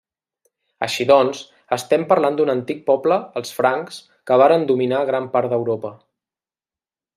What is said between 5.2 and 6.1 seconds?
part d'Europa.